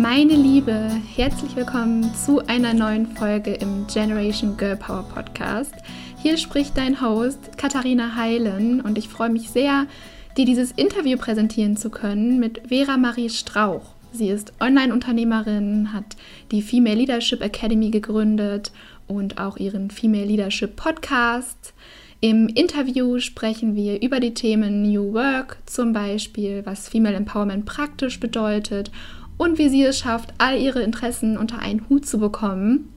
[0.00, 5.74] Meine Liebe, herzlich willkommen zu einer neuen Folge im Generation Girl Power Podcast.
[6.22, 9.86] Hier spricht dein Host Katharina Heilen und ich freue mich sehr,
[10.38, 13.92] dir dieses Interview präsentieren zu können mit Vera Marie Strauch.
[14.10, 16.16] Sie ist Online-Unternehmerin, hat
[16.50, 18.72] die Female Leadership Academy gegründet
[19.06, 21.74] und auch ihren Female Leadership Podcast.
[22.22, 28.18] Im Interview sprechen wir über die Themen New Work, zum Beispiel, was Female Empowerment praktisch
[28.18, 28.90] bedeutet
[29.40, 32.92] und wie sie es schafft, all ihre Interessen unter einen Hut zu bekommen.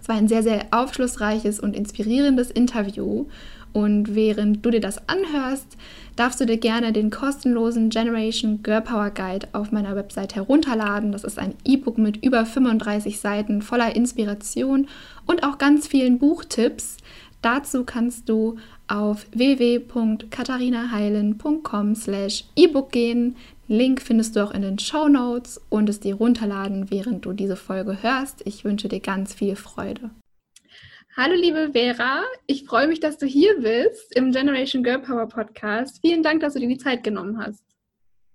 [0.00, 3.26] Es war ein sehr, sehr aufschlussreiches und inspirierendes Interview.
[3.72, 5.76] Und während du dir das anhörst,
[6.14, 11.10] darfst du dir gerne den kostenlosen Generation Girl Power Guide auf meiner Website herunterladen.
[11.10, 14.86] Das ist ein E-Book mit über 35 Seiten voller Inspiration
[15.26, 16.98] und auch ganz vielen Buchtipps.
[17.42, 18.54] Dazu kannst du
[18.86, 23.34] auf www.katharinaheilen.com slash ebook gehen.
[23.70, 27.54] Link findest du auch in den Show Notes und es dir runterladen, während du diese
[27.54, 28.40] Folge hörst.
[28.46, 30.10] Ich wünsche dir ganz viel Freude.
[31.14, 36.00] Hallo liebe Vera, ich freue mich, dass du hier bist im Generation Girl Power Podcast.
[36.00, 37.62] Vielen Dank, dass du dir die Zeit genommen hast.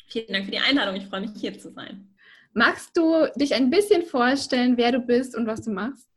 [0.08, 0.98] Vielen Dank für die Einladung.
[0.98, 2.14] Ich freue mich, hier zu sein.
[2.54, 6.08] Magst du dich ein bisschen vorstellen, wer du bist und was du machst?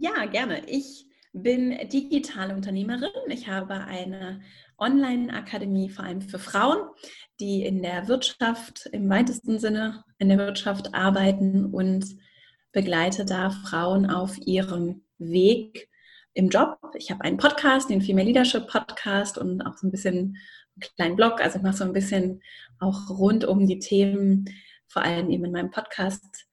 [0.00, 0.68] Ja, gerne.
[0.68, 3.10] Ich bin digitale Unternehmerin.
[3.28, 4.40] Ich habe eine
[4.80, 6.78] Online-Akademie vor allem für Frauen,
[7.38, 12.06] die in der Wirtschaft im weitesten Sinne in der Wirtschaft arbeiten und
[12.72, 15.88] begleite da Frauen auf ihrem Weg
[16.34, 16.78] im Job.
[16.94, 20.36] Ich habe einen Podcast, den Female Leadership Podcast und auch so ein bisschen
[20.76, 21.40] einen kleinen Blog.
[21.40, 22.42] Also ich mache so ein bisschen
[22.78, 24.46] auch rund um die Themen,
[24.88, 26.46] vor allem eben in meinem Podcast,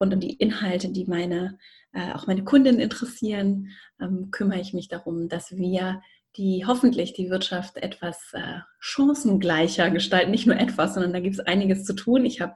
[0.00, 1.58] rund um die Inhalte, die meine
[1.92, 6.02] äh, auch meine Kunden interessieren, ähm, kümmere ich mich darum, dass wir
[6.36, 10.30] die hoffentlich die Wirtschaft etwas äh, chancengleicher gestalten.
[10.30, 12.24] Nicht nur etwas, sondern da gibt es einiges zu tun.
[12.24, 12.54] Ich habe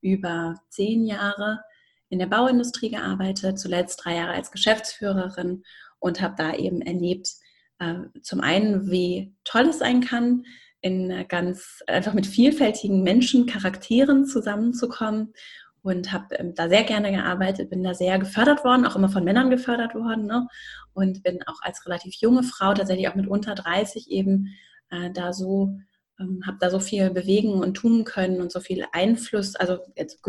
[0.00, 1.60] über zehn Jahre
[2.08, 5.64] in der Bauindustrie gearbeitet, zuletzt drei Jahre als Geschäftsführerin
[5.98, 7.30] und habe da eben erlebt,
[7.80, 10.44] äh, zum einen, wie toll es sein kann,
[10.80, 15.32] in ganz einfach mit vielfältigen Menschen, Charakteren zusammenzukommen
[15.86, 19.22] und habe ähm, da sehr gerne gearbeitet, bin da sehr gefördert worden, auch immer von
[19.22, 20.48] Männern gefördert worden ne?
[20.94, 24.48] und bin auch als relativ junge Frau, tatsächlich auch mit unter 30 eben
[24.90, 25.78] äh, da so,
[26.18, 30.20] ähm, habe da so viel bewegen und tun können und so viel Einfluss, also jetzt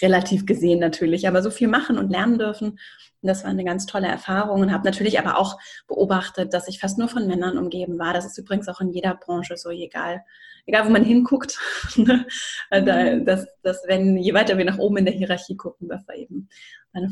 [0.00, 2.70] relativ gesehen natürlich, aber so viel machen und lernen dürfen.
[3.20, 6.78] Und das war eine ganz tolle Erfahrung und habe natürlich aber auch beobachtet, dass ich
[6.78, 8.14] fast nur von Männern umgeben war.
[8.14, 10.22] Das ist übrigens auch in jeder Branche so, egal
[10.68, 11.58] egal wo man hinguckt,
[11.96, 12.26] ne?
[12.70, 13.24] mhm.
[13.24, 16.48] dass, dass wenn je weiter wir nach oben in der Hierarchie gucken, dass da eben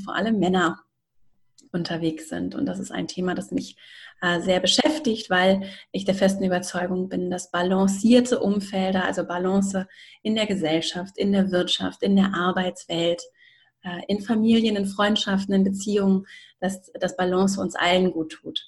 [0.05, 0.79] vor allem Männer
[1.73, 2.55] unterwegs sind.
[2.55, 3.77] Und das ist ein Thema, das mich
[4.23, 9.87] äh, sehr beschäftigt, weil ich der festen Überzeugung bin, dass balancierte Umfelder, also Balance
[10.23, 13.23] in der Gesellschaft, in der Wirtschaft, in der Arbeitswelt,
[13.83, 16.27] äh, in Familien, in Freundschaften, in Beziehungen,
[16.61, 18.67] dass das Balance uns allen gut tut.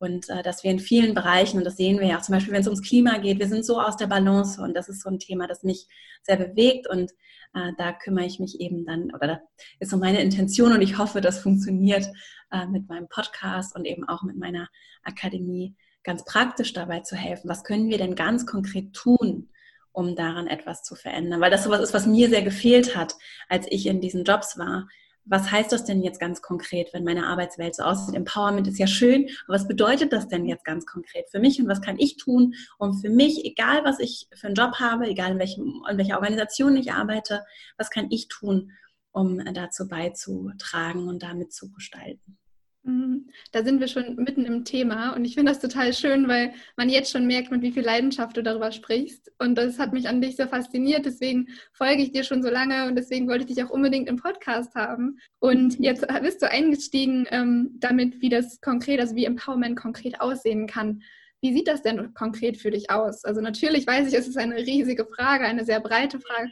[0.00, 2.54] Und äh, dass wir in vielen Bereichen, und das sehen wir ja auch zum Beispiel,
[2.54, 5.10] wenn es ums Klima geht, wir sind so aus der Balance und das ist so
[5.10, 5.86] ein Thema, das mich
[6.22, 7.12] sehr bewegt und
[7.52, 9.40] äh, da kümmere ich mich eben dann, oder da
[9.78, 12.06] ist so meine Intention und ich hoffe, das funktioniert
[12.50, 14.70] äh, mit meinem Podcast und eben auch mit meiner
[15.02, 17.50] Akademie ganz praktisch dabei zu helfen.
[17.50, 19.50] Was können wir denn ganz konkret tun,
[19.92, 21.42] um daran etwas zu verändern?
[21.42, 23.16] Weil das sowas ist, was mir sehr gefehlt hat,
[23.50, 24.88] als ich in diesen Jobs war
[25.24, 28.14] was heißt das denn jetzt ganz konkret, wenn meine Arbeitswelt so aussieht?
[28.14, 31.68] Empowerment ist ja schön, aber was bedeutet das denn jetzt ganz konkret für mich und
[31.68, 35.32] was kann ich tun, um für mich, egal was ich für einen Job habe, egal
[35.32, 37.44] in, welchem, in welcher Organisation ich arbeite,
[37.76, 38.72] was kann ich tun,
[39.12, 42.39] um dazu beizutragen und damit zu gestalten?
[42.82, 43.28] Mhm.
[43.52, 46.88] Da sind wir schon mitten im Thema und ich finde das total schön, weil man
[46.88, 49.30] jetzt schon merkt, mit wie viel Leidenschaft du darüber sprichst.
[49.38, 51.04] Und das hat mich an dich so fasziniert.
[51.04, 54.16] Deswegen folge ich dir schon so lange und deswegen wollte ich dich auch unbedingt im
[54.16, 55.18] Podcast haben.
[55.40, 55.84] Und mhm.
[55.84, 61.02] jetzt bist du eingestiegen ähm, damit, wie das konkret, also wie Empowerment konkret aussehen kann.
[61.42, 63.24] Wie sieht das denn konkret für dich aus?
[63.24, 66.50] Also natürlich weiß ich, es ist eine riesige Frage, eine sehr breite Frage.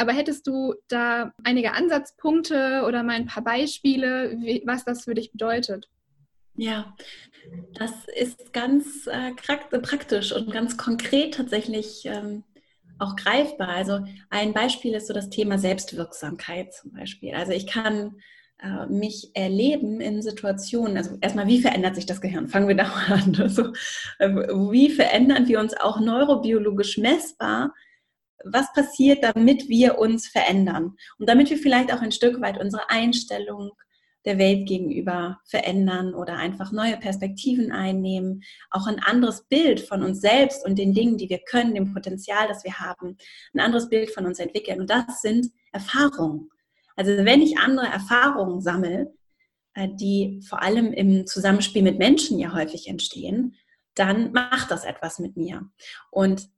[0.00, 5.12] Aber hättest du da einige Ansatzpunkte oder mal ein paar Beispiele, wie, was das für
[5.12, 5.90] dich bedeutet?
[6.54, 6.96] Ja,
[7.74, 12.44] das ist ganz äh, praktisch und ganz konkret tatsächlich ähm,
[12.98, 13.68] auch greifbar.
[13.68, 14.00] Also
[14.30, 17.34] ein Beispiel ist so das Thema Selbstwirksamkeit zum Beispiel.
[17.34, 18.16] Also ich kann
[18.62, 22.48] äh, mich erleben in Situationen, also erstmal, wie verändert sich das Gehirn?
[22.48, 23.36] Fangen wir da mal an.
[23.38, 23.72] Also,
[24.70, 27.74] wie verändern wir uns auch neurobiologisch messbar
[28.44, 32.90] was passiert, damit wir uns verändern und damit wir vielleicht auch ein Stück weit unsere
[32.90, 33.72] Einstellung
[34.24, 40.20] der Welt gegenüber verändern oder einfach neue Perspektiven einnehmen, auch ein anderes Bild von uns
[40.20, 43.16] selbst und den Dingen, die wir können, dem Potenzial, das wir haben,
[43.54, 44.80] ein anderes Bild von uns entwickeln.
[44.80, 46.50] Und das sind Erfahrungen.
[46.96, 49.14] Also wenn ich andere Erfahrungen sammle,
[49.74, 53.56] äh, die vor allem im Zusammenspiel mit Menschen ja häufig entstehen,
[53.94, 55.70] dann macht das etwas mit mir.
[56.10, 56.48] Und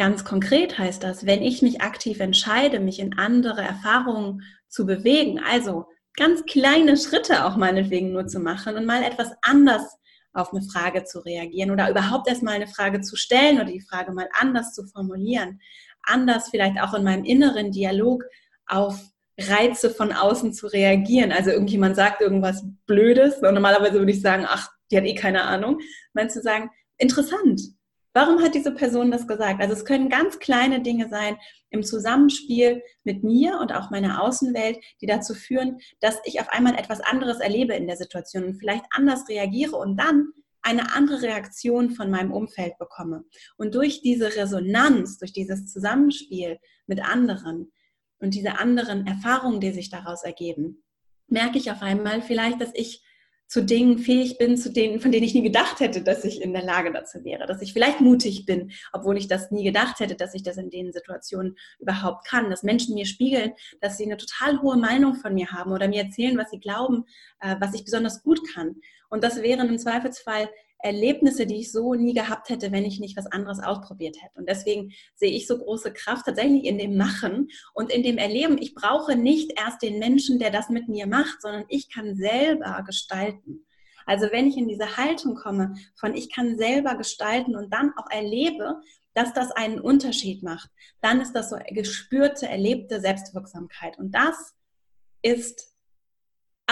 [0.00, 5.40] ganz konkret heißt das, wenn ich mich aktiv entscheide, mich in andere Erfahrungen zu bewegen,
[5.40, 5.84] also
[6.16, 9.82] ganz kleine Schritte auch meinetwegen nur zu machen und mal etwas anders
[10.32, 14.12] auf eine Frage zu reagieren oder überhaupt erstmal eine Frage zu stellen oder die Frage
[14.12, 15.60] mal anders zu formulieren,
[16.02, 18.24] anders vielleicht auch in meinem inneren Dialog
[18.66, 18.98] auf
[19.38, 21.30] Reize von außen zu reagieren.
[21.30, 25.42] Also irgendjemand sagt irgendwas Blödes und normalerweise würde ich sagen, ach, die hat eh keine
[25.42, 25.78] Ahnung.
[26.14, 27.60] Meinst du sagen, interessant.
[28.12, 29.60] Warum hat diese Person das gesagt?
[29.60, 31.36] Also es können ganz kleine Dinge sein
[31.70, 36.74] im Zusammenspiel mit mir und auch meiner Außenwelt, die dazu führen, dass ich auf einmal
[36.74, 41.90] etwas anderes erlebe in der Situation und vielleicht anders reagiere und dann eine andere Reaktion
[41.90, 43.24] von meinem Umfeld bekomme.
[43.56, 47.72] Und durch diese Resonanz, durch dieses Zusammenspiel mit anderen
[48.18, 50.82] und diese anderen Erfahrungen, die sich daraus ergeben,
[51.28, 53.02] merke ich auf einmal vielleicht, dass ich
[53.50, 56.52] zu Dingen fähig bin, zu denen, von denen ich nie gedacht hätte, dass ich in
[56.52, 60.14] der Lage dazu wäre, dass ich vielleicht mutig bin, obwohl ich das nie gedacht hätte,
[60.14, 64.18] dass ich das in den Situationen überhaupt kann, dass Menschen mir spiegeln, dass sie eine
[64.18, 67.06] total hohe Meinung von mir haben oder mir erzählen, was sie glauben,
[67.40, 68.76] äh, was ich besonders gut kann.
[69.08, 70.48] Und das wären im Zweifelsfall
[70.82, 74.38] Erlebnisse, die ich so nie gehabt hätte, wenn ich nicht was anderes ausprobiert hätte.
[74.38, 78.58] Und deswegen sehe ich so große Kraft tatsächlich in dem Machen und in dem Erleben.
[78.58, 82.82] Ich brauche nicht erst den Menschen, der das mit mir macht, sondern ich kann selber
[82.86, 83.66] gestalten.
[84.06, 88.10] Also wenn ich in diese Haltung komme von ich kann selber gestalten und dann auch
[88.10, 88.80] erlebe,
[89.14, 93.98] dass das einen Unterschied macht, dann ist das so gespürte, erlebte Selbstwirksamkeit.
[93.98, 94.54] Und das
[95.22, 95.69] ist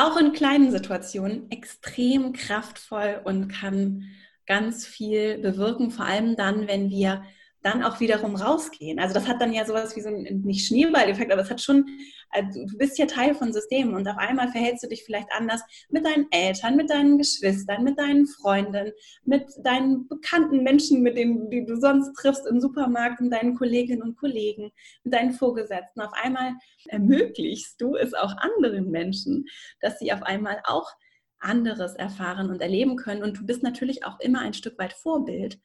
[0.00, 4.04] auch in kleinen Situationen extrem kraftvoll und kann
[4.46, 7.22] ganz viel bewirken, vor allem dann, wenn wir
[7.62, 8.98] dann auch wiederum rausgehen.
[8.98, 11.86] Also das hat dann ja sowas wie so ein, nicht Schneeball-Effekt, aber es hat schon,
[12.30, 15.60] also du bist ja Teil von Systemen und auf einmal verhältst du dich vielleicht anders
[15.88, 18.92] mit deinen Eltern, mit deinen Geschwistern, mit deinen Freunden,
[19.24, 24.02] mit deinen bekannten Menschen, mit denen die du sonst triffst im Supermarkt, mit deinen Kolleginnen
[24.02, 24.70] und Kollegen,
[25.02, 26.00] mit deinen Vorgesetzten.
[26.00, 26.52] Auf einmal
[26.86, 29.46] ermöglichst du es auch anderen Menschen,
[29.80, 30.92] dass sie auf einmal auch
[31.40, 33.22] anderes erfahren und erleben können.
[33.22, 35.58] Und du bist natürlich auch immer ein Stück weit Vorbild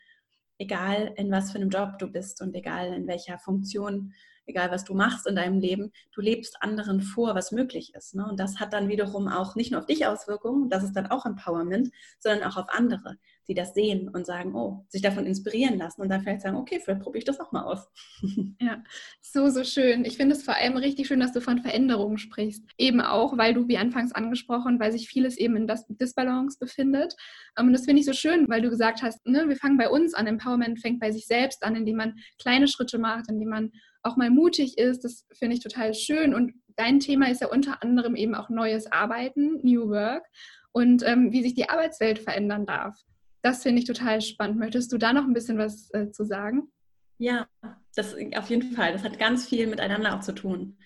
[0.58, 4.14] egal in was für einem Job du bist und egal in welcher Funktion,
[4.46, 8.16] egal was du machst in deinem Leben, du lebst anderen vor, was möglich ist.
[8.16, 8.26] Ne?
[8.28, 11.26] Und das hat dann wiederum auch nicht nur auf dich Auswirkungen, das ist dann auch
[11.26, 13.18] Empowerment, sondern auch auf andere
[13.48, 16.80] die das sehen und sagen, oh, sich davon inspirieren lassen und dann vielleicht sagen, okay,
[16.80, 17.88] vielleicht probiere ich das auch mal aus.
[18.60, 18.82] Ja,
[19.22, 20.06] so, so schön.
[20.06, 22.64] Ich finde es vor allem richtig schön, dass du von Veränderungen sprichst.
[22.78, 27.16] Eben auch, weil du, wie anfangs angesprochen, weil sich vieles eben in das Disbalance befindet.
[27.58, 29.90] Ähm, und das finde ich so schön, weil du gesagt hast, ne, wir fangen bei
[29.90, 30.28] uns an.
[30.28, 34.30] Empowerment fängt bei sich selbst an, indem man kleine Schritte macht, indem man auch mal
[34.30, 35.04] mutig ist.
[35.04, 36.34] Das finde ich total schön.
[36.34, 40.26] Und dein Thema ist ja unter anderem eben auch neues Arbeiten, New Work
[40.72, 42.98] und ähm, wie sich die Arbeitswelt verändern darf.
[43.44, 44.58] Das finde ich total spannend.
[44.58, 46.72] Möchtest du da noch ein bisschen was äh, zu sagen?
[47.18, 47.48] Ja,
[47.94, 48.94] das auf jeden Fall.
[48.94, 50.78] Das hat ganz viel miteinander auch zu tun.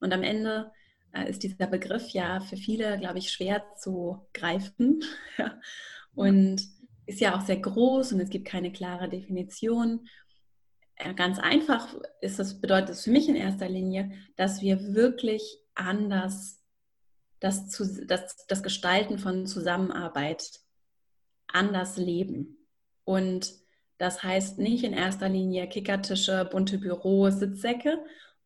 [0.00, 0.72] Und am Ende
[1.12, 5.04] äh, ist dieser Begriff ja für viele, glaube ich, schwer zu greifen.
[6.14, 6.62] und
[7.06, 10.08] ist ja auch sehr groß und es gibt keine klare Definition.
[10.96, 15.58] Äh, ganz einfach ist es, bedeutet es für mich in erster Linie, dass wir wirklich
[15.74, 16.62] anders
[17.40, 17.68] das,
[18.06, 20.60] das, das Gestalten von Zusammenarbeit
[21.52, 22.58] anders leben.
[23.04, 23.52] Und
[23.98, 27.98] das heißt nicht in erster Linie Kickertische, bunte Büros, Sitzsäcke,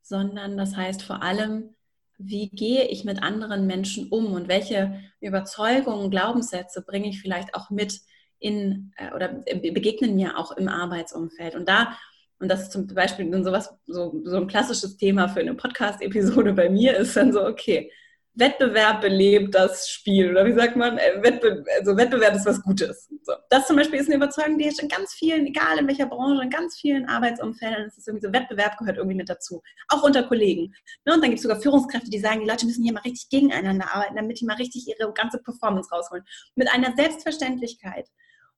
[0.03, 1.75] sondern das heißt vor allem,
[2.19, 7.71] wie gehe ich mit anderen Menschen um und welche Überzeugungen, Glaubenssätze bringe ich vielleicht auch
[7.71, 8.01] mit
[8.39, 11.55] in äh, oder begegnen mir auch im Arbeitsumfeld.
[11.55, 11.97] Und da,
[12.39, 16.69] und das ist zum Beispiel sowas, so, so ein klassisches Thema für eine Podcast-Episode bei
[16.69, 17.91] mir, ist dann so, okay,
[18.35, 20.31] Wettbewerb belebt das Spiel.
[20.31, 20.99] Oder wie sagt man?
[20.99, 23.09] Äh, Wettbe also Wettbewerb ist was Gutes.
[23.23, 23.33] So.
[23.49, 26.43] Das zum Beispiel ist eine Überzeugung, die ist in ganz vielen, egal in welcher Branche,
[26.43, 29.63] in ganz vielen Arbeitsumfeldern ist es irgendwie so, Wettbewerb gehört irgendwie mit dazu.
[29.89, 30.73] Auch unter Kollegen.
[31.05, 31.15] Ne?
[31.15, 33.93] Und dann gibt es sogar Führungskräfte, die sagen, die Leute müssen hier mal richtig gegeneinander
[33.93, 36.25] arbeiten, damit die mal richtig ihre ganze Performance rausholen.
[36.55, 38.07] Mit einer Selbstverständlichkeit.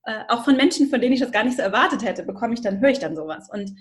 [0.05, 2.61] Äh, auch von Menschen, von denen ich das gar nicht so erwartet hätte, bekomme ich
[2.61, 3.49] dann, höre ich dann sowas.
[3.51, 3.73] Und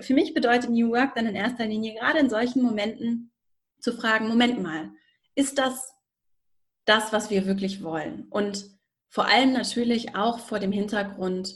[0.00, 3.32] für mich bedeutet New Work dann in erster Linie gerade in solchen Momenten
[3.80, 4.90] zu fragen, Moment mal,
[5.34, 5.92] ist das
[6.84, 8.26] das, was wir wirklich wollen?
[8.30, 8.66] Und
[9.08, 11.54] vor allem natürlich auch vor dem Hintergrund,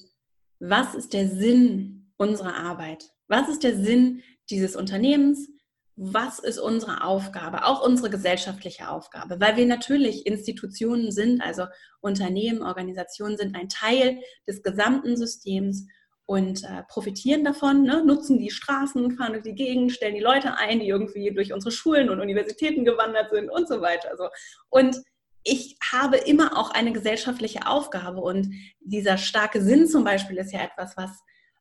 [0.60, 3.10] was ist der Sinn unserer Arbeit?
[3.28, 5.48] Was ist der Sinn dieses Unternehmens?
[5.96, 11.66] was ist unsere Aufgabe, auch unsere gesellschaftliche Aufgabe, weil wir natürlich Institutionen sind, also
[12.00, 15.86] Unternehmen, Organisationen sind ein Teil des gesamten Systems
[16.26, 18.02] und äh, profitieren davon, ne?
[18.04, 21.70] nutzen die Straßen, fahren durch die Gegend, stellen die Leute ein, die irgendwie durch unsere
[21.70, 24.16] Schulen und Universitäten gewandert sind und so weiter.
[24.16, 24.28] So.
[24.70, 24.96] Und
[25.42, 28.48] ich habe immer auch eine gesellschaftliche Aufgabe und
[28.80, 31.10] dieser starke Sinn zum Beispiel ist ja etwas, was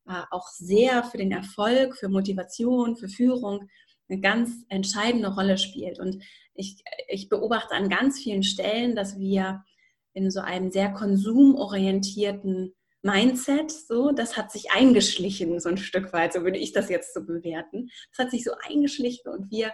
[0.08, 3.68] äh, auch sehr für den Erfolg, für Motivation, für Führung
[4.08, 6.00] eine ganz entscheidende Rolle spielt.
[6.00, 9.64] Und ich, ich beobachte an ganz vielen Stellen, dass wir
[10.14, 16.34] in so einem sehr konsumorientierten Mindset, so, das hat sich eingeschlichen, so ein Stück weit,
[16.34, 17.90] so würde ich das jetzt so bewerten.
[18.10, 19.72] Das hat sich so eingeschlichen und wir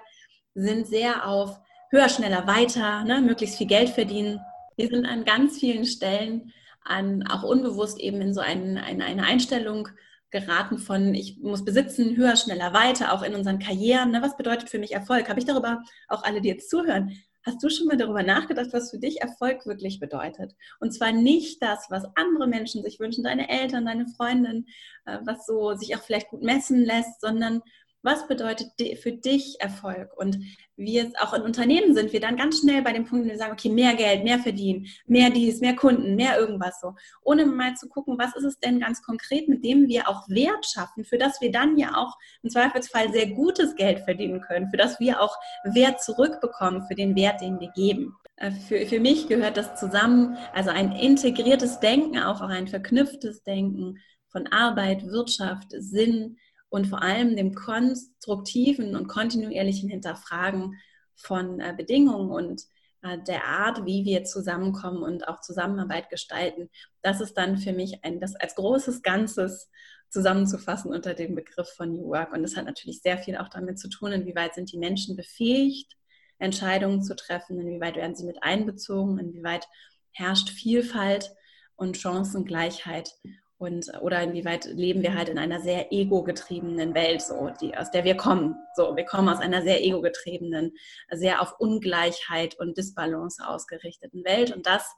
[0.56, 1.60] sind sehr auf
[1.92, 4.40] höher, schneller, weiter, ne, möglichst viel Geld verdienen.
[4.76, 6.52] Wir sind an ganz vielen Stellen
[6.84, 9.88] an, auch unbewusst eben in so ein, eine, eine Einstellung
[10.32, 14.12] geraten von, ich muss besitzen, höher, schneller, weiter, auch in unseren Karrieren.
[14.12, 14.22] Ne?
[14.22, 15.28] Was bedeutet für mich Erfolg?
[15.30, 18.92] Habe ich darüber, auch alle, die jetzt zuhören, hast du schon mal darüber nachgedacht, was
[18.92, 20.56] für dich Erfolg wirklich bedeutet?
[20.80, 24.68] Und zwar nicht das, was andere Menschen sich wünschen, deine Eltern, deine Freundin,
[25.06, 27.62] äh, was so sich auch vielleicht gut messen lässt, sondern
[28.02, 30.16] was bedeutet für dich Erfolg?
[30.18, 30.40] Und
[30.78, 33.52] wir auch in Unternehmen sind wir dann ganz schnell bei dem Punkt, wo wir sagen,
[33.52, 36.96] okay, mehr Geld, mehr verdienen, mehr dies, mehr Kunden, mehr irgendwas so.
[37.22, 40.66] Ohne mal zu gucken, was ist es denn ganz konkret, mit dem wir auch Wert
[40.66, 44.78] schaffen, für das wir dann ja auch im Zweifelsfall sehr gutes Geld verdienen können, für
[44.78, 48.16] das wir auch Wert zurückbekommen für den Wert, den wir geben.
[48.38, 54.00] Äh, für, für mich gehört das zusammen, also ein integriertes Denken, auch ein verknüpftes Denken
[54.32, 56.38] von Arbeit, Wirtschaft, Sinn,
[56.70, 60.76] und vor allem dem konstruktiven und kontinuierlichen Hinterfragen
[61.16, 62.64] von äh, Bedingungen und
[63.02, 66.70] äh, der Art, wie wir zusammenkommen und auch Zusammenarbeit gestalten.
[67.02, 69.70] Das ist dann für mich ein, das als großes Ganzes
[70.10, 72.34] zusammenzufassen unter dem Begriff von New Work.
[72.34, 75.96] Und das hat natürlich sehr viel auch damit zu tun, inwieweit sind die Menschen befähigt,
[76.40, 79.68] Entscheidungen zu treffen, inwieweit werden sie mit einbezogen, inwieweit
[80.12, 81.32] herrscht Vielfalt
[81.76, 83.12] und Chancengleichheit
[83.60, 88.06] und oder inwieweit leben wir halt in einer sehr ego-getriebenen Welt, so die aus der
[88.06, 88.56] wir kommen.
[88.74, 90.72] So, wir kommen aus einer sehr ego-getriebenen,
[91.12, 94.96] sehr auf Ungleichheit und Disbalance ausgerichteten Welt und das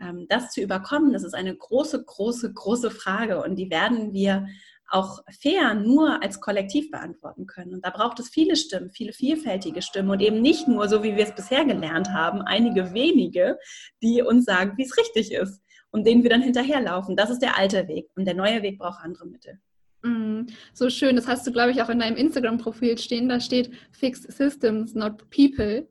[0.00, 4.48] ähm, das zu überkommen, das ist eine große, große, große Frage und die werden wir
[4.88, 7.74] auch fair nur als Kollektiv beantworten können.
[7.74, 11.14] Und da braucht es viele Stimmen, viele vielfältige Stimmen und eben nicht nur so, wie
[11.14, 13.56] wir es bisher gelernt haben, einige wenige,
[14.02, 17.16] die uns sagen, wie es richtig ist und denen wir dann hinterherlaufen.
[17.16, 19.58] Das ist der alte Weg und der neue Weg braucht andere Mittel.
[20.02, 23.28] Mm, so schön, das hast du, glaube ich, auch in deinem Instagram-Profil stehen.
[23.28, 25.88] Da steht Fix Systems, not People.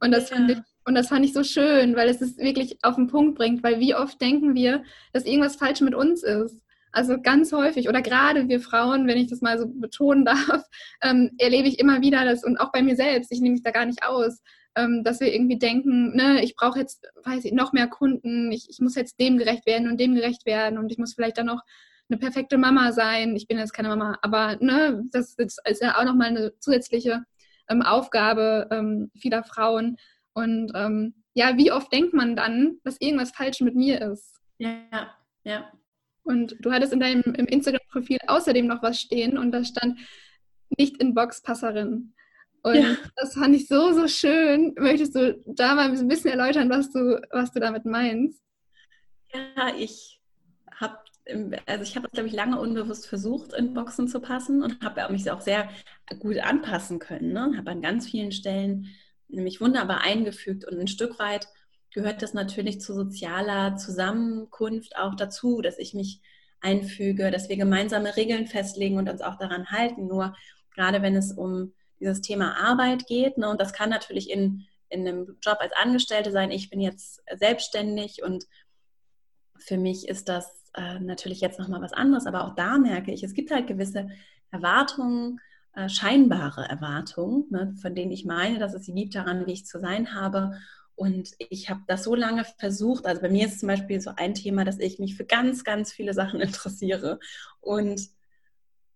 [0.00, 0.46] Und das, ja.
[0.48, 3.62] ich, und das fand ich so schön, weil es es wirklich auf den Punkt bringt,
[3.62, 6.60] weil wie oft denken wir, dass irgendwas falsch mit uns ist.
[6.92, 10.62] Also ganz häufig oder gerade wir Frauen, wenn ich das mal so betonen darf,
[11.02, 13.72] ähm, erlebe ich immer wieder das und auch bei mir selbst, ich nehme mich da
[13.72, 14.40] gar nicht aus,
[14.76, 18.68] ähm, dass wir irgendwie denken, ne, ich brauche jetzt, weiß ich, noch mehr Kunden, ich,
[18.68, 21.46] ich muss jetzt dem gerecht werden und dem gerecht werden und ich muss vielleicht dann
[21.46, 21.62] noch
[22.08, 23.36] eine perfekte Mama sein.
[23.36, 27.24] Ich bin jetzt keine Mama, aber ne, das, das ist ja auch nochmal eine zusätzliche
[27.68, 29.96] ähm, Aufgabe ähm, vieler Frauen.
[30.34, 34.40] Und ähm, ja, wie oft denkt man dann, dass irgendwas falsch mit mir ist?
[34.58, 35.14] Ja,
[35.44, 35.70] ja.
[36.24, 39.98] Und du hattest in deinem Instagram-Profil außerdem noch was stehen und da stand
[40.78, 42.14] nicht in Boxpasserin.
[42.64, 42.96] Und ja.
[43.16, 44.74] das fand ich so, so schön.
[44.78, 48.42] Möchtest du da mal ein bisschen erläutern, was du, was du damit meinst?
[49.32, 50.20] Ja, ich
[50.74, 50.98] habe
[51.66, 55.10] also ich habe das, glaube ich, lange unbewusst versucht, in Boxen zu passen und habe
[55.10, 55.70] mich auch sehr
[56.18, 57.32] gut anpassen können.
[57.32, 57.54] Ne?
[57.56, 58.88] Habe an ganz vielen Stellen
[59.28, 61.48] nämlich wunderbar eingefügt und ein Stück weit
[61.92, 66.20] gehört das natürlich zu sozialer Zusammenkunft auch dazu, dass ich mich
[66.60, 70.06] einfüge, dass wir gemeinsame Regeln festlegen und uns auch daran halten.
[70.06, 70.34] Nur
[70.74, 71.72] gerade wenn es um
[72.04, 73.38] dieses Thema Arbeit geht.
[73.38, 73.48] Ne?
[73.48, 76.50] Und das kann natürlich in, in einem Job als Angestellte sein.
[76.50, 78.44] Ich bin jetzt selbstständig und
[79.58, 82.26] für mich ist das äh, natürlich jetzt nochmal was anderes.
[82.26, 84.08] Aber auch da merke ich, es gibt halt gewisse
[84.50, 85.40] Erwartungen,
[85.74, 89.66] äh, scheinbare Erwartungen, ne, von denen ich meine, dass es sie gibt daran, wie ich
[89.66, 90.58] zu sein habe.
[90.96, 93.06] Und ich habe das so lange versucht.
[93.06, 95.92] Also bei mir ist zum Beispiel so ein Thema, dass ich mich für ganz, ganz
[95.92, 97.18] viele Sachen interessiere.
[97.60, 98.00] Und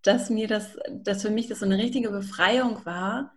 [0.03, 3.35] dass mir das, dass für mich das so eine richtige Befreiung war,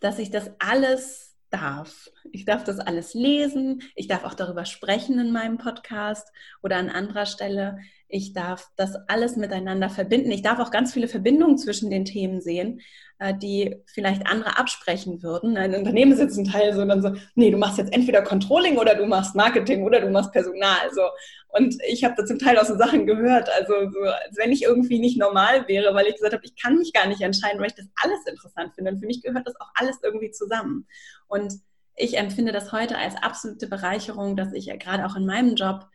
[0.00, 2.10] dass ich das alles darf.
[2.32, 6.28] Ich darf das alles lesen, ich darf auch darüber sprechen in meinem Podcast
[6.62, 7.78] oder an anderer Stelle
[8.14, 10.30] Ich darf das alles miteinander verbinden.
[10.32, 12.82] Ich darf auch ganz viele Verbindungen zwischen den Themen sehen,
[13.18, 15.56] äh, die vielleicht andere absprechen würden.
[15.56, 18.76] Ein Unternehmen ist jetzt ein Teil so, dann so, nee, du machst jetzt entweder Controlling
[18.76, 20.92] oder du machst Marketing oder du machst Personal.
[20.92, 21.00] So.
[21.48, 24.64] Und ich habe da zum Teil auch so Sachen gehört, also so, als wenn ich
[24.64, 27.68] irgendwie nicht normal wäre, weil ich gesagt habe, ich kann mich gar nicht entscheiden, weil
[27.68, 28.90] ich das alles interessant finde.
[28.90, 30.86] Und für mich gehört das auch alles irgendwie zusammen.
[31.28, 31.54] Und
[31.96, 35.86] ich empfinde das heute als absolute Bereicherung, dass ich gerade auch in meinem Job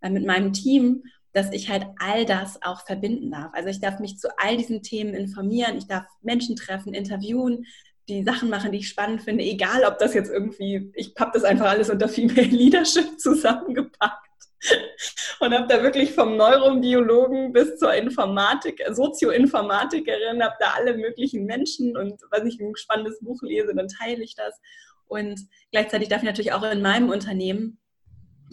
[0.00, 1.04] äh, mit meinem Team
[1.36, 3.50] dass ich halt all das auch verbinden darf.
[3.52, 7.66] Also ich darf mich zu all diesen Themen informieren, ich darf Menschen treffen, interviewen,
[8.08, 11.44] die Sachen machen, die ich spannend finde, egal ob das jetzt irgendwie, ich habe das
[11.44, 14.30] einfach alles unter Female Leadership zusammengepackt
[15.40, 21.98] und habe da wirklich vom Neurobiologen bis zur Informatik, Sozioinformatikerin, habe da alle möglichen Menschen
[21.98, 24.58] und wenn ich ein spannendes Buch lese, dann teile ich das.
[25.06, 25.38] Und
[25.70, 27.78] gleichzeitig darf ich natürlich auch in meinem Unternehmen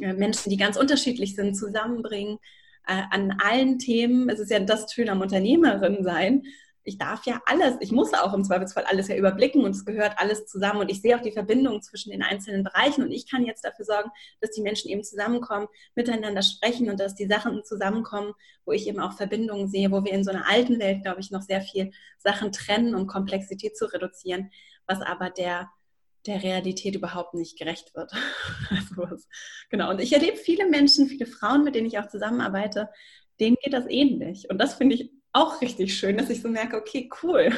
[0.01, 2.39] äh, Menschen, die ganz unterschiedlich sind, zusammenbringen,
[2.87, 6.43] äh, an allen Themen, es ist ja das Schöne am Unternehmerin sein,
[6.85, 10.17] ich darf ja alles, ich muss auch im Zweifelsfall alles ja überblicken und es gehört
[10.17, 13.45] alles zusammen und ich sehe auch die Verbindung zwischen den einzelnen Bereichen und ich kann
[13.45, 14.11] jetzt dafür sorgen,
[14.41, 18.33] dass die Menschen eben zusammenkommen, miteinander sprechen und dass die Sachen zusammenkommen,
[18.65, 21.31] wo ich eben auch Verbindungen sehe, wo wir in so einer alten Welt, glaube ich,
[21.31, 24.51] noch sehr viel Sachen trennen, um Komplexität zu reduzieren,
[24.85, 25.69] was aber der
[26.25, 28.11] der Realität überhaupt nicht gerecht wird.
[28.69, 29.25] also,
[29.69, 29.89] genau.
[29.89, 32.89] Und ich erlebe viele Menschen, viele Frauen, mit denen ich auch zusammenarbeite,
[33.39, 34.49] denen geht das ähnlich.
[34.49, 37.51] Und das finde ich auch richtig schön, dass ich so merke, okay, cool.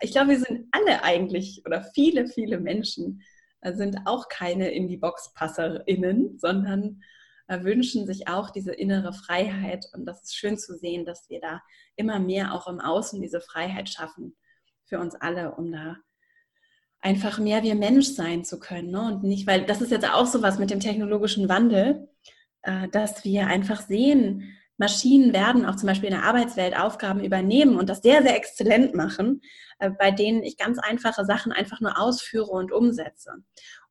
[0.00, 3.22] Ich glaube, wir sind alle eigentlich oder viele, viele Menschen
[3.62, 7.02] äh, sind auch keine in die Box PasserInnen, sondern
[7.48, 9.86] äh, wünschen sich auch diese innere Freiheit.
[9.94, 11.62] Und das ist schön zu sehen, dass wir da
[11.96, 14.36] immer mehr auch im Außen diese Freiheit schaffen
[14.84, 15.96] für uns alle, um da
[17.02, 18.90] einfach mehr wie Mensch sein zu können.
[18.90, 19.02] Ne?
[19.02, 22.08] Und nicht, weil das ist jetzt auch so was mit dem technologischen Wandel,
[22.62, 27.76] äh, dass wir einfach sehen, Maschinen werden auch zum Beispiel in der Arbeitswelt Aufgaben übernehmen
[27.76, 29.42] und das sehr, sehr exzellent machen,
[29.78, 33.32] äh, bei denen ich ganz einfache Sachen einfach nur ausführe und umsetze.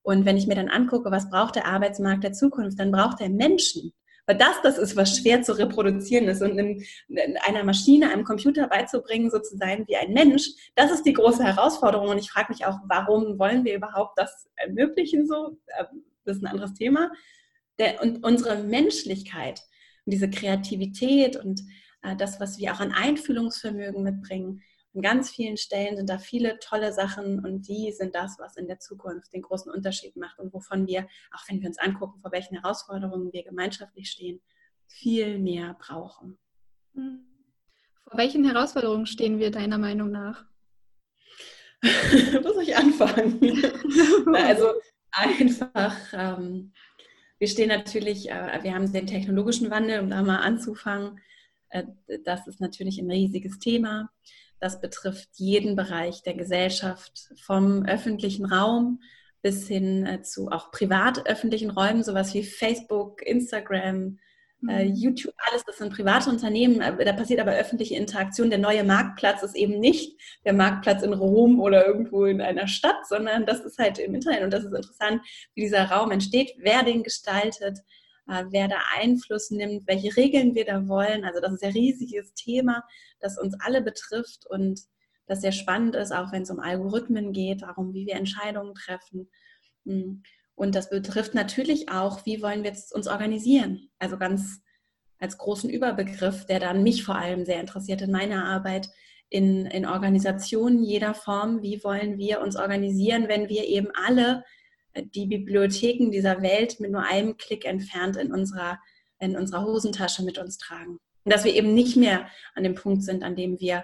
[0.01, 3.29] Und wenn ich mir dann angucke, was braucht der Arbeitsmarkt der Zukunft, dann braucht er
[3.29, 3.93] Menschen.
[4.31, 6.41] Weil das, das ist, was schwer zu reproduzieren ist.
[6.41, 10.89] Und in, in einer Maschine, einem Computer beizubringen, so zu sein wie ein Mensch, das
[10.89, 12.07] ist die große Herausforderung.
[12.07, 15.57] Und ich frage mich auch, warum wollen wir überhaupt das ermöglichen so?
[15.77, 17.11] Ähm, das ist ein anderes Thema.
[17.77, 19.59] Der, und unsere Menschlichkeit
[20.05, 21.59] und diese Kreativität und
[22.01, 24.61] äh, das, was wir auch an Einfühlungsvermögen mitbringen,
[24.93, 28.67] an ganz vielen Stellen sind da viele tolle Sachen und die sind das, was in
[28.67, 32.31] der Zukunft den großen Unterschied macht und wovon wir, auch wenn wir uns angucken, vor
[32.31, 34.41] welchen Herausforderungen wir gemeinschaftlich stehen,
[34.87, 36.37] viel mehr brauchen.
[36.93, 37.25] Hm.
[38.03, 40.45] Vor welchen Herausforderungen stehen wir deiner Meinung nach?
[42.43, 43.39] Muss ich anfangen?
[44.35, 44.73] also
[45.11, 46.73] einfach, ähm,
[47.39, 51.19] wir stehen natürlich, äh, wir haben den technologischen Wandel, um da mal anzufangen.
[51.69, 51.85] Äh,
[52.25, 54.11] das ist natürlich ein riesiges Thema.
[54.61, 59.01] Das betrifft jeden Bereich der Gesellschaft, vom öffentlichen Raum
[59.41, 64.19] bis hin äh, zu auch privat öffentlichen Räumen, sowas wie Facebook, Instagram,
[64.69, 64.95] äh, mhm.
[64.95, 68.51] YouTube, alles, das sind private Unternehmen, äh, da passiert aber öffentliche Interaktion.
[68.51, 73.07] Der neue Marktplatz ist eben nicht der Marktplatz in Rom oder irgendwo in einer Stadt,
[73.07, 75.21] sondern das ist halt im Internet und das ist interessant,
[75.55, 77.79] wie dieser Raum entsteht, wer den gestaltet,
[78.27, 81.25] äh, wer da Einfluss nimmt, welche Regeln wir da wollen.
[81.25, 82.83] Also das ist ein riesiges Thema,
[83.19, 84.81] das uns alle betrifft und
[85.27, 89.29] das sehr spannend ist, auch wenn es um Algorithmen geht, darum, wie wir Entscheidungen treffen.
[89.85, 90.23] Hm.
[90.55, 93.89] Und das betrifft natürlich auch, wie wollen wir uns organisieren.
[93.97, 94.61] Also ganz
[95.17, 98.89] als großen Überbegriff, der dann mich vor allem sehr interessiert in meiner Arbeit
[99.29, 101.61] in, in Organisationen jeder Form.
[101.61, 104.43] Wie wollen wir uns organisieren, wenn wir eben alle
[104.95, 108.79] die Bibliotheken dieser Welt mit nur einem Klick entfernt in unserer,
[109.19, 110.97] in unserer Hosentasche mit uns tragen.
[111.23, 113.83] Und dass wir eben nicht mehr an dem Punkt sind, an dem wir,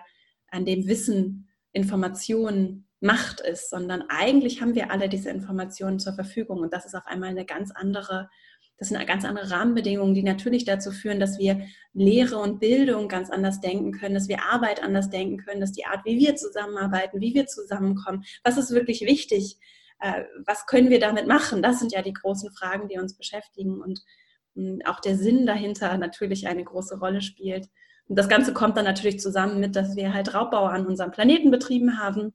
[0.49, 6.59] an dem Wissen, Informationen Macht ist, sondern eigentlich haben wir alle diese Informationen zur Verfügung.
[6.59, 8.27] Und das ist auf einmal eine ganz andere,
[8.79, 11.61] das sind ganz andere Rahmenbedingungen, die natürlich dazu führen, dass wir
[11.93, 15.85] Lehre und Bildung ganz anders denken können, dass wir Arbeit anders denken können, dass die
[15.85, 19.57] Art, wie wir zusammenarbeiten, wie wir zusammenkommen, was ist wirklich wichtig,
[19.99, 21.61] äh, was können wir damit machen?
[21.61, 24.01] Das sind ja die großen Fragen, die uns beschäftigen und
[24.55, 27.69] hm, auch der Sinn dahinter natürlich eine große Rolle spielt.
[28.07, 31.51] Und das Ganze kommt dann natürlich zusammen mit, dass wir halt Raubbau an unserem Planeten
[31.51, 32.33] betrieben haben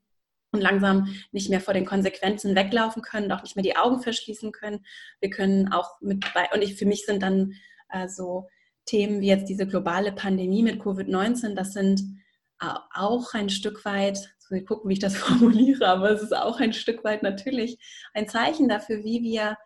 [0.53, 4.53] und langsam nicht mehr vor den Konsequenzen weglaufen können, auch nicht mehr die Augen verschließen
[4.53, 4.85] können.
[5.21, 7.55] Wir können auch mit bei, und ich, für mich sind dann
[7.89, 8.49] äh, so
[8.85, 12.03] Themen wie jetzt diese globale Pandemie mit Covid-19, das sind
[12.95, 16.73] auch ein Stück weit ich gucken, wie ich das formuliere, aber es ist auch ein
[16.73, 17.79] Stück weit natürlich
[18.15, 19.57] ein Zeichen dafür, wie wir,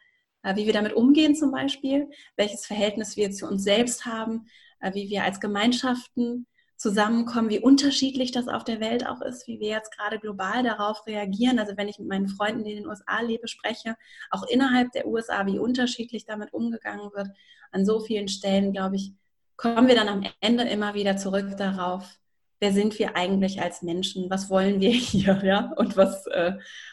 [0.43, 4.47] äh, wie wir damit umgehen zum Beispiel, welches Verhältnis wir zu uns selbst haben,
[4.81, 9.61] äh, wie wir als Gemeinschaften zusammenkommen, wie unterschiedlich das auf der Welt auch ist, wie
[9.61, 11.59] wir jetzt gerade global darauf reagieren.
[11.59, 13.97] Also wenn ich mit meinen Freunden, die in den USA lebe, spreche,
[14.31, 17.29] auch innerhalb der USA, wie unterschiedlich damit umgegangen wird.
[17.73, 19.13] An so vielen Stellen, glaube ich,
[19.57, 22.19] kommen wir dann am Ende immer wieder zurück darauf,
[22.61, 26.53] wer sind wir eigentlich als Menschen, was wollen wir hier, ja, und was, äh,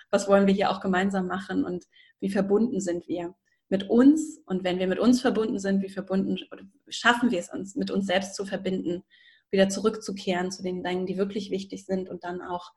[0.09, 1.85] was wollen wir hier auch gemeinsam machen und
[2.19, 3.35] wie verbunden sind wir
[3.69, 6.37] mit uns und wenn wir mit uns verbunden sind, wie verbunden
[6.87, 9.03] schaffen wir es uns, mit uns selbst zu verbinden
[9.53, 12.73] wieder zurückzukehren zu den Dingen, die wirklich wichtig sind und dann auch,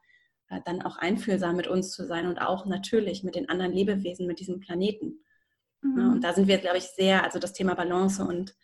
[0.51, 4.27] äh, dann auch einfühlsam mit uns zu sein und auch natürlich mit den anderen Lebewesen,
[4.27, 5.25] mit diesem Planeten.
[5.81, 5.99] Mhm.
[5.99, 8.55] Ja, und da sind wir, glaube ich, sehr, also das Thema Balance und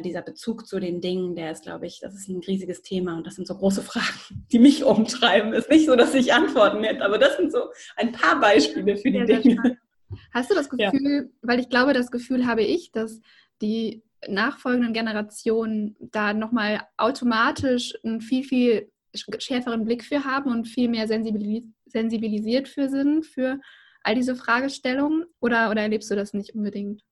[0.00, 3.26] dieser Bezug zu den Dingen, der ist, glaube ich, das ist ein riesiges Thema und
[3.26, 5.52] das sind so große Fragen, die mich umtreiben.
[5.52, 9.10] Ist nicht so, dass ich Antworten hätte, aber das sind so ein paar Beispiele für
[9.10, 9.78] die ja, Dinge.
[10.32, 11.38] Hast du das Gefühl, ja.
[11.42, 13.20] weil ich glaube, das Gefühl habe ich, dass
[13.60, 20.88] die nachfolgenden Generationen da nochmal automatisch einen viel, viel schärferen Blick für haben und viel
[20.88, 23.60] mehr sensibilisiert für sind, für
[24.02, 25.26] all diese Fragestellungen?
[25.40, 27.02] Oder, oder erlebst du das nicht unbedingt?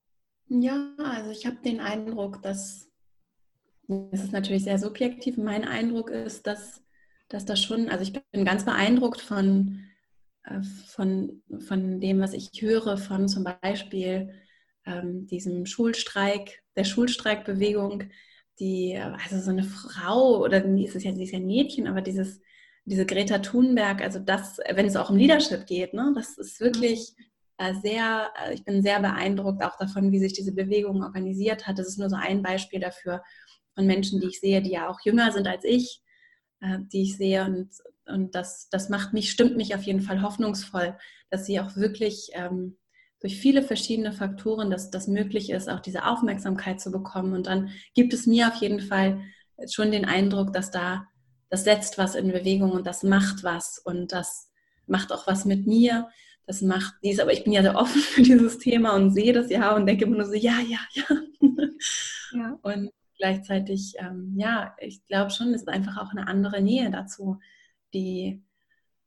[0.53, 2.91] Ja, also ich habe den Eindruck, dass,
[3.87, 6.83] das ist natürlich sehr subjektiv, mein Eindruck ist, dass,
[7.29, 9.85] dass das schon, also ich bin ganz beeindruckt von,
[10.43, 14.35] äh, von, von dem, was ich höre, von zum Beispiel
[14.87, 18.11] ähm, diesem Schulstreik, der Schulstreikbewegung,
[18.59, 22.01] die, also so eine Frau, oder ist es ja, sie ist ja ein Mädchen, aber
[22.01, 22.41] dieses,
[22.85, 27.15] diese Greta Thunberg, also das, wenn es auch um Leadership geht, ne, das ist wirklich
[27.19, 27.30] äh,
[27.83, 31.79] sehr, äh, ich bin sehr beeindruckt auch davon, wie sich diese Bewegung organisiert hat.
[31.79, 33.23] Das ist nur so ein Beispiel dafür
[33.75, 36.03] von Menschen, die ich sehe, die ja auch jünger sind als ich,
[36.61, 37.71] äh, die ich sehe und,
[38.07, 40.97] und das, das macht mich, stimmt mich auf jeden Fall hoffnungsvoll,
[41.31, 42.79] dass sie auch wirklich ähm,
[43.21, 47.35] durch viele verschiedene Faktoren, dass das möglich ist, auch diese Aufmerksamkeit zu bekommen.
[47.35, 49.21] Und dann gibt es mir auf jeden Fall
[49.71, 51.07] schon den Eindruck, dass da,
[51.51, 54.51] das setzt was in Bewegung und das macht was und das
[54.87, 56.09] macht auch was mit mir.
[56.51, 59.51] Das macht dies, aber ich bin ja sehr offen für dieses Thema und sehe das
[59.51, 61.05] ja und denke immer nur so, ja, ja, ja.
[62.33, 62.59] ja.
[62.63, 67.39] Und gleichzeitig, ähm, ja, ich glaube schon, es ist einfach auch eine andere Nähe dazu,
[67.95, 68.43] die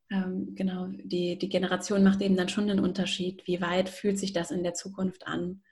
[0.09, 3.45] ähm, genau, die, die Generation macht eben dann schon den Unterschied.
[3.45, 5.63] Wie weit fühlt sich das in der Zukunft an?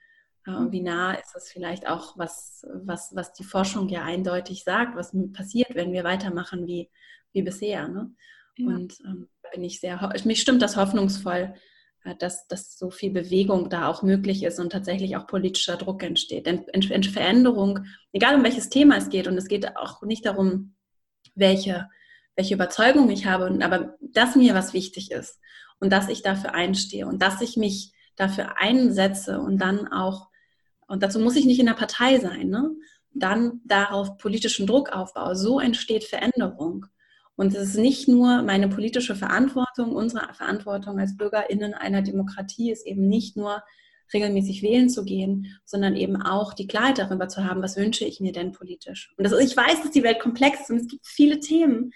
[0.44, 4.62] Äh, und wie nah ist es vielleicht auch, was, was, was die Forschung ja eindeutig
[4.62, 6.90] sagt, was passiert, wenn wir weitermachen wie,
[7.32, 7.88] wie bisher.
[7.88, 8.14] Ne?
[8.58, 8.66] Ja.
[8.66, 11.54] Und ähm, bin ich sehr, mich stimmt das hoffnungsvoll,
[12.04, 16.02] äh, dass, dass so viel Bewegung da auch möglich ist und tatsächlich auch politischer Druck
[16.02, 16.46] entsteht.
[16.46, 16.64] Denn
[17.10, 17.80] Veränderung,
[18.12, 20.74] egal um welches Thema es geht, und es geht auch nicht darum,
[21.34, 21.88] welche
[22.36, 25.38] welche Überzeugung ich habe, aber dass mir was wichtig ist
[25.80, 30.28] und dass ich dafür einstehe und dass ich mich dafür einsetze und dann auch,
[30.86, 32.70] und dazu muss ich nicht in der Partei sein, ne?
[33.14, 35.36] dann darauf politischen Druck aufbaue.
[35.36, 36.86] So entsteht Veränderung.
[37.36, 42.86] Und es ist nicht nur meine politische Verantwortung, unsere Verantwortung als BürgerInnen einer Demokratie ist
[42.86, 43.62] eben nicht nur
[44.12, 48.20] regelmäßig wählen zu gehen, sondern eben auch die Klarheit darüber zu haben, was wünsche ich
[48.20, 49.14] mir denn politisch.
[49.16, 51.92] Und das, ich weiß, dass die Welt komplex ist und es gibt viele Themen,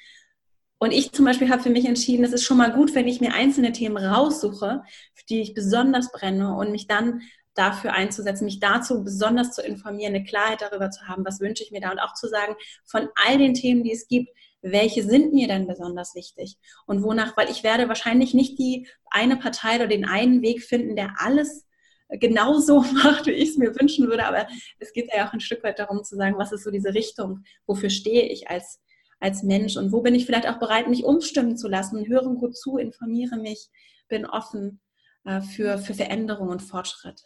[0.78, 3.20] und ich zum Beispiel habe für mich entschieden, es ist schon mal gut, wenn ich
[3.20, 4.82] mir einzelne Themen raussuche,
[5.14, 7.22] für die ich besonders brenne und mich dann
[7.54, 11.70] dafür einzusetzen, mich dazu besonders zu informieren, eine Klarheit darüber zu haben, was wünsche ich
[11.70, 14.28] mir da und auch zu sagen, von all den Themen, die es gibt,
[14.72, 16.56] welche sind mir denn besonders wichtig?
[16.86, 20.96] Und wonach, weil ich werde wahrscheinlich nicht die eine Partei oder den einen Weg finden,
[20.96, 21.66] der alles
[22.08, 24.46] genauso macht, wie ich es mir wünschen würde, aber
[24.78, 27.44] es geht ja auch ein Stück weit darum zu sagen, was ist so diese Richtung,
[27.66, 28.80] wofür stehe ich als
[29.20, 29.76] als Mensch?
[29.76, 33.36] Und wo bin ich vielleicht auch bereit, mich umstimmen zu lassen, höre gut zu, informiere
[33.36, 33.68] mich,
[34.08, 34.80] bin offen
[35.24, 37.22] äh, für, für Veränderung und Fortschritt.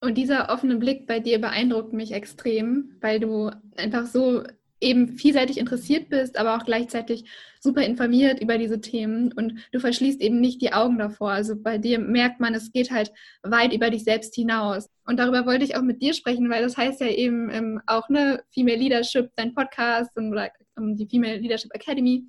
[0.00, 4.42] Und dieser offene Blick bei dir beeindruckt mich extrem, weil du einfach so
[4.86, 7.24] eben vielseitig interessiert bist, aber auch gleichzeitig
[7.60, 11.32] super informiert über diese Themen und du verschließt eben nicht die Augen davor.
[11.32, 14.88] Also bei dir merkt man, es geht halt weit über dich selbst hinaus.
[15.04, 18.08] Und darüber wollte ich auch mit dir sprechen, weil das heißt ja eben ähm, auch
[18.08, 22.24] ne Female Leadership, dein Podcast und oder ähm, die Female Leadership Academy.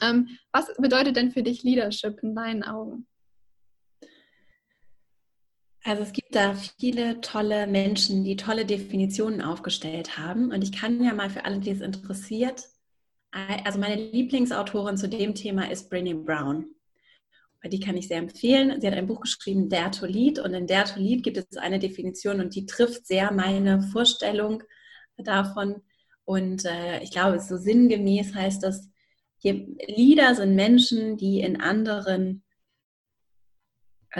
[0.00, 3.06] Ähm, was bedeutet denn für dich Leadership in deinen Augen?
[5.84, 10.52] Also es gibt da viele tolle Menschen, die tolle Definitionen aufgestellt haben.
[10.52, 12.64] Und ich kann ja mal für alle, die es interessiert,
[13.64, 16.66] also meine Lieblingsautorin zu dem Thema ist Brené Brown.
[17.64, 18.80] Die kann ich sehr empfehlen.
[18.80, 20.38] Sie hat ein Buch geschrieben, Dare to Lead.
[20.38, 24.62] Und in Dare to Lead gibt es eine Definition und die trifft sehr meine Vorstellung
[25.16, 25.82] davon,
[26.30, 28.88] und äh, ich glaube, so sinngemäß heißt das,
[29.42, 32.44] Leader sind Menschen, die in anderen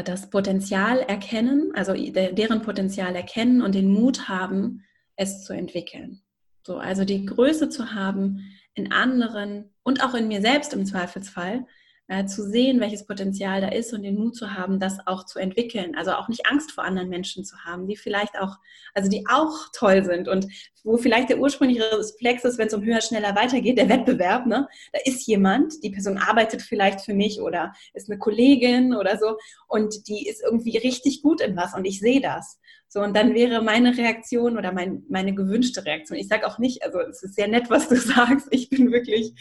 [0.04, 4.84] das Potenzial erkennen, also deren Potenzial erkennen und den Mut haben,
[5.16, 6.22] es zu entwickeln.
[6.64, 8.40] So, also die Größe zu haben,
[8.74, 11.66] in anderen und auch in mir selbst im Zweifelsfall,
[12.10, 15.38] äh, zu sehen, welches Potenzial da ist und den Mut zu haben, das auch zu
[15.38, 15.94] entwickeln.
[15.96, 18.56] Also auch nicht Angst vor anderen Menschen zu haben, die vielleicht auch,
[18.94, 20.46] also die auch toll sind und
[20.84, 24.68] wo vielleicht der ursprüngliche Reflex ist, wenn es um höher, schneller weitergeht, der Wettbewerb, ne?
[24.92, 29.36] Da ist jemand, die Person arbeitet vielleicht für mich oder ist eine Kollegin oder so
[29.68, 32.58] und die ist irgendwie richtig gut in was und ich sehe das.
[32.92, 36.18] So, und dann wäre meine Reaktion oder mein, meine gewünschte Reaktion.
[36.18, 38.48] Ich sage auch nicht, also es ist sehr nett, was du sagst.
[38.50, 39.32] Ich bin wirklich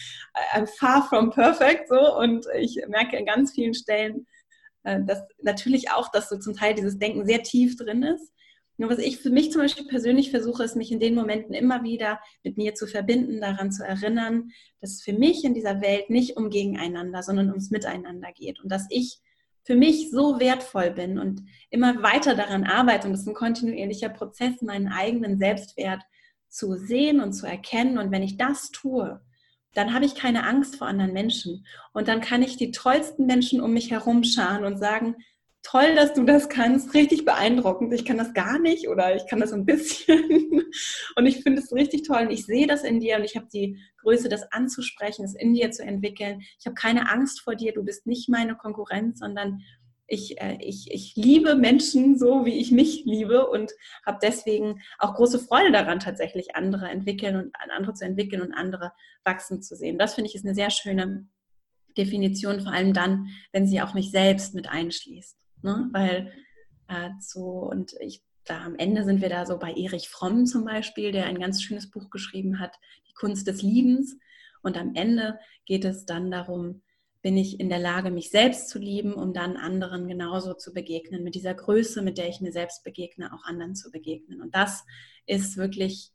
[0.53, 4.27] I'm far from perfect so und ich merke an ganz vielen Stellen,
[4.83, 8.31] äh, dass natürlich auch, dass so zum Teil dieses Denken sehr tief drin ist.
[8.79, 11.83] Nur was ich für mich zum Beispiel persönlich versuche, ist, mich in den Momenten immer
[11.83, 16.09] wieder mit mir zu verbinden, daran zu erinnern, dass es für mich in dieser Welt
[16.09, 19.19] nicht um Gegeneinander, sondern ums Miteinander geht und dass ich
[19.63, 24.09] für mich so wertvoll bin und immer weiter daran arbeite, und das ist ein kontinuierlicher
[24.09, 26.01] Prozess, meinen eigenen Selbstwert
[26.47, 27.97] zu sehen und zu erkennen.
[27.97, 29.19] Und wenn ich das tue,
[29.73, 31.65] dann habe ich keine Angst vor anderen Menschen.
[31.93, 35.17] Und dann kann ich die tollsten Menschen um mich herum scharen und sagen,
[35.61, 37.93] toll, dass du das kannst, richtig beeindruckend.
[37.93, 40.65] Ich kann das gar nicht oder ich kann das ein bisschen.
[41.15, 43.47] Und ich finde es richtig toll und ich sehe das in dir und ich habe
[43.51, 46.41] die Größe, das anzusprechen, es in dir zu entwickeln.
[46.59, 49.63] Ich habe keine Angst vor dir, du bist nicht meine Konkurrenz, sondern
[50.05, 53.71] ich, äh, ich, ich liebe Menschen so, wie ich mich liebe und
[54.05, 58.91] habe deswegen auch große Freude daran, tatsächlich andere entwickeln und andere zu entwickeln und andere
[59.23, 59.97] wachsen zu sehen.
[59.97, 61.27] Das finde ich ist eine sehr schöne
[61.97, 65.48] Definition, vor allem dann, wenn sie auch mich selbst mit einschließt.
[65.61, 65.89] Ne?
[65.91, 66.31] Weil
[66.87, 70.65] äh, so, und ich, da am Ende sind wir da so bei Erich Fromm zum
[70.65, 72.75] Beispiel, der ein ganz schönes Buch geschrieben hat,
[73.07, 74.17] Die Kunst des Liebens.
[74.61, 76.81] Und am Ende geht es dann darum,
[77.21, 81.23] bin ich in der Lage, mich selbst zu lieben, um dann anderen genauso zu begegnen,
[81.23, 84.41] mit dieser Größe, mit der ich mir selbst begegne, auch anderen zu begegnen.
[84.41, 84.85] Und das
[85.25, 86.11] ist wirklich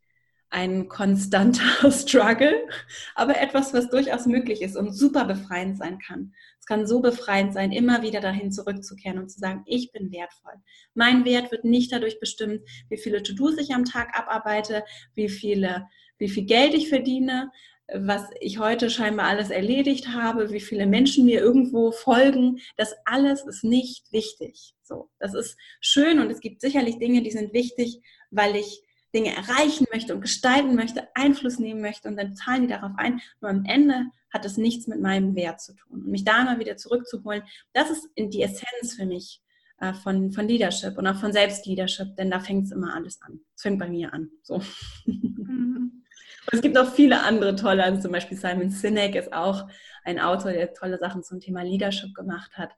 [0.54, 2.68] ein konstanter Struggle,
[3.16, 6.32] aber etwas, was durchaus möglich ist und super befreiend sein kann.
[6.60, 10.54] Es kann so befreiend sein, immer wieder dahin zurückzukehren und zu sagen, ich bin wertvoll.
[10.94, 15.88] Mein Wert wird nicht dadurch bestimmt, wie viele To-Dos ich am Tag abarbeite, wie, viele,
[16.18, 17.50] wie viel Geld ich verdiene,
[17.92, 22.60] was ich heute scheinbar alles erledigt habe, wie viele Menschen mir irgendwo folgen.
[22.76, 24.74] Das alles ist nicht wichtig.
[24.84, 28.83] So, das ist schön und es gibt sicherlich Dinge, die sind wichtig, weil ich
[29.14, 33.20] Dinge erreichen möchte und gestalten möchte, Einfluss nehmen möchte und dann zahlen die darauf ein.
[33.40, 36.00] Nur am Ende hat es nichts mit meinem Wert zu tun.
[36.00, 39.40] Und mich da mal wieder zurückzuholen, das ist die Essenz für mich
[39.81, 43.40] äh, von, von Leadership und auch von Selbstleadership, denn da fängt es immer alles an.
[43.55, 44.31] Es fängt bei mir an.
[44.42, 44.61] So.
[45.07, 46.05] Mhm.
[46.53, 49.68] es gibt auch viele andere tolle, also zum Beispiel Simon Sinek ist auch
[50.05, 52.70] ein Autor, der tolle Sachen zum Thema Leadership gemacht hat.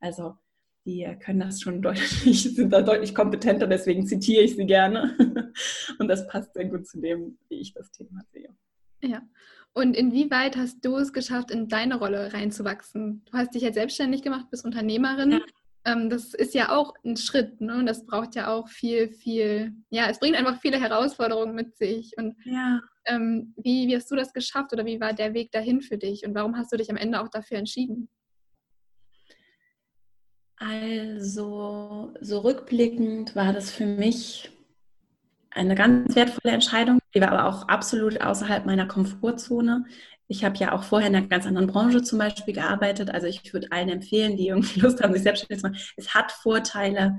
[0.00, 0.36] Also
[0.84, 5.16] die können das schon deutlich, sind da deutlich kompetenter, deswegen zitiere ich sie gerne.
[5.98, 8.50] Und das passt sehr gut zu dem, wie ich das Thema sehe.
[9.02, 9.22] Ja.
[9.72, 13.24] Und inwieweit hast du es geschafft, in deine Rolle reinzuwachsen?
[13.24, 15.32] Du hast dich jetzt selbstständig gemacht, bist Unternehmerin.
[15.32, 15.40] Ja.
[15.84, 17.76] Ähm, das ist ja auch ein Schritt, ne?
[17.76, 22.12] Und das braucht ja auch viel, viel, ja, es bringt einfach viele Herausforderungen mit sich.
[22.16, 22.80] Und ja.
[23.06, 26.24] ähm, wie, wie hast du das geschafft oder wie war der Weg dahin für dich?
[26.24, 28.08] Und warum hast du dich am Ende auch dafür entschieden?
[30.56, 34.50] Also, so rückblickend war das für mich
[35.50, 36.98] eine ganz wertvolle Entscheidung.
[37.14, 39.84] Die war aber auch absolut außerhalb meiner Komfortzone.
[40.26, 43.10] Ich habe ja auch vorher in einer ganz anderen Branche zum Beispiel gearbeitet.
[43.10, 45.80] Also ich würde allen empfehlen, die irgendwie Lust haben, sich selbstständig zu machen.
[45.96, 47.18] Es hat Vorteile,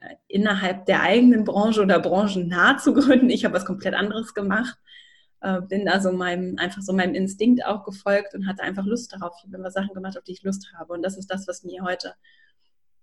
[0.00, 3.30] äh, innerhalb der eigenen Branche oder Branchen nah zu gründen.
[3.30, 4.76] Ich habe was komplett anderes gemacht.
[5.40, 9.34] Äh, bin also meinem, einfach so meinem Instinkt auch gefolgt und hatte einfach Lust darauf.
[9.38, 10.92] Ich habe immer Sachen gemacht, auf die ich Lust habe.
[10.92, 12.14] Und das ist das, was mir heute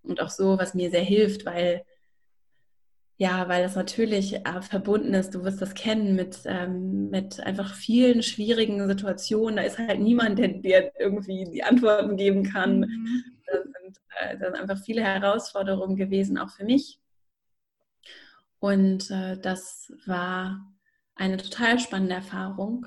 [0.10, 1.84] und auch so, was mir sehr hilft, weil
[3.20, 7.74] ja, weil das natürlich äh, verbunden ist, du wirst das kennen mit, ähm, mit einfach
[7.74, 9.56] vielen schwierigen Situationen.
[9.56, 12.82] Da ist halt niemand, der dir irgendwie die Antworten geben kann.
[12.82, 13.24] Mhm.
[13.48, 17.00] Das sind, äh, das sind einfach viele Herausforderungen gewesen, auch für mich.
[18.60, 20.72] Und äh, das war
[21.16, 22.86] eine total spannende Erfahrung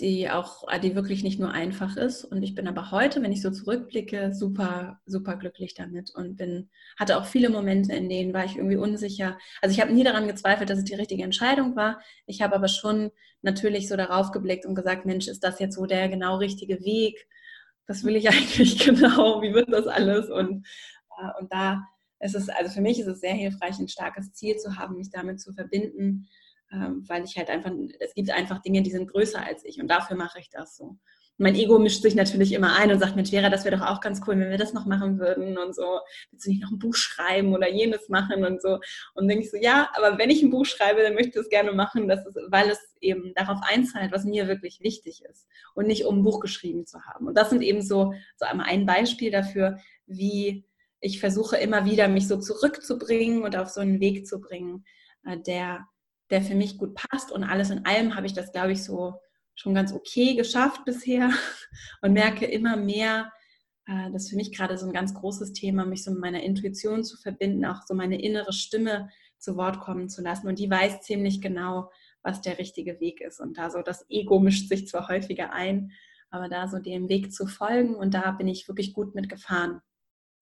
[0.00, 2.24] die auch, äh, die wirklich nicht nur einfach ist.
[2.24, 6.68] Und ich bin aber heute, wenn ich so zurückblicke, super, super glücklich damit und bin,
[6.98, 9.38] hatte auch viele Momente, in denen war ich irgendwie unsicher.
[9.62, 12.00] Also ich habe nie daran gezweifelt, dass es die richtige Entscheidung war.
[12.26, 15.86] Ich habe aber schon natürlich so darauf geblickt und gesagt, Mensch, ist das jetzt so
[15.86, 17.26] der genau richtige Weg?
[17.86, 19.40] Was will ich eigentlich genau?
[19.40, 20.28] Wie wird das alles?
[20.28, 20.66] Und,
[21.18, 21.82] äh, und da
[22.20, 25.10] ist es, also für mich ist es sehr hilfreich, ein starkes Ziel zu haben, mich
[25.10, 26.28] damit zu verbinden
[26.70, 30.16] weil ich halt einfach, es gibt einfach Dinge, die sind größer als ich und dafür
[30.16, 30.98] mache ich das so.
[31.38, 34.00] mein Ego mischt sich natürlich immer ein und sagt, Mensch, Vera, das wäre doch auch
[34.00, 36.00] ganz cool, wenn wir das noch machen würden und so.
[36.30, 38.78] Willst du nicht noch ein Buch schreiben oder jenes machen und so?
[39.14, 41.48] Und denke ich so, ja, aber wenn ich ein Buch schreibe, dann möchte ich es
[41.50, 45.86] gerne machen, das ist, weil es eben darauf einzahlt, was mir wirklich wichtig ist und
[45.86, 47.26] nicht um ein Buch geschrieben zu haben.
[47.26, 50.64] Und das sind eben so, so einmal ein Beispiel dafür, wie
[51.00, 54.84] ich versuche immer wieder, mich so zurückzubringen und auf so einen Weg zu bringen,
[55.24, 55.86] äh, der,
[56.30, 57.32] der für mich gut passt.
[57.32, 59.20] Und alles in allem habe ich das, glaube ich, so
[59.54, 61.30] schon ganz okay geschafft bisher
[62.02, 63.32] und merke immer mehr,
[63.86, 66.42] äh, das ist für mich gerade so ein ganz großes Thema, mich so mit meiner
[66.42, 69.08] Intuition zu verbinden, auch so meine innere Stimme
[69.38, 70.48] zu Wort kommen zu lassen.
[70.48, 71.90] Und die weiß ziemlich genau,
[72.22, 73.40] was der richtige Weg ist.
[73.40, 75.92] Und da so das Ego mischt sich zwar häufiger ein,
[76.30, 79.80] aber da so dem Weg zu folgen und da bin ich wirklich gut mitgefahren.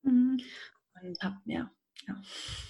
[0.03, 0.39] Mhm.
[1.03, 1.71] Und habe ja,
[2.09, 2.23] ja.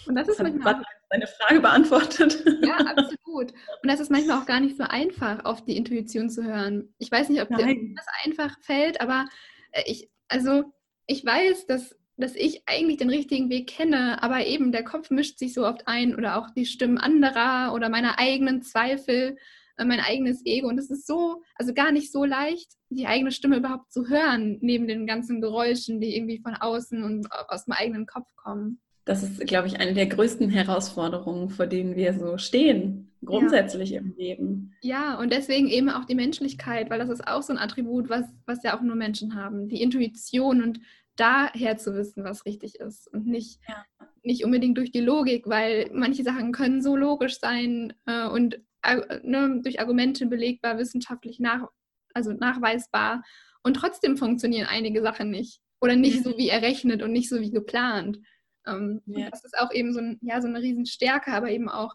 [0.07, 0.83] Und das ist manchmal
[1.15, 2.45] deine Frage beantwortet.
[2.63, 3.53] Ja, absolut.
[3.53, 6.95] Und das ist manchmal auch gar nicht so einfach, auf die Intuition zu hören.
[6.99, 7.67] Ich weiß nicht, ob Nein.
[7.67, 9.27] dir das einfach fällt, aber
[9.73, 10.65] äh, ich, also
[11.07, 15.39] ich weiß, dass, dass ich eigentlich den richtigen Weg kenne, aber eben der Kopf mischt
[15.39, 19.37] sich so oft ein oder auch die Stimmen anderer oder meine eigenen Zweifel,
[19.77, 20.69] äh, mein eigenes Ego.
[20.69, 24.59] Und es ist so, also gar nicht so leicht, die eigene Stimme überhaupt zu hören,
[24.61, 29.23] neben den ganzen Geräuschen, die irgendwie von außen und aus dem eigenen Kopf kommen das
[29.23, 34.01] ist, glaube ich, eine der größten Herausforderungen, vor denen wir so stehen, grundsätzlich ja.
[34.01, 34.77] im Leben.
[34.81, 38.25] Ja, und deswegen eben auch die Menschlichkeit, weil das ist auch so ein Attribut, was,
[38.47, 39.69] was ja auch nur Menschen haben.
[39.69, 40.81] Die Intuition und
[41.17, 43.85] daher zu wissen, was richtig ist und nicht, ja.
[44.23, 49.21] nicht unbedingt durch die Logik, weil manche Sachen können so logisch sein äh, und äh,
[49.23, 51.69] ne, durch Argumente belegbar, wissenschaftlich nach,
[52.15, 53.23] also nachweisbar
[53.63, 56.31] und trotzdem funktionieren einige Sachen nicht oder nicht mhm.
[56.31, 58.19] so wie errechnet und nicht so wie geplant.
[58.67, 59.31] Ähm, ja.
[59.31, 61.95] Das ist auch eben so, ein, ja, so eine Riesenstärke, aber eben auch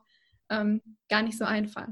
[0.49, 1.87] ähm, gar nicht so einfach.